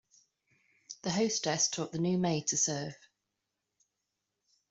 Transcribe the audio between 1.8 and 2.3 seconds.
the new